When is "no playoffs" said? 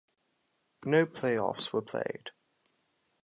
0.83-1.71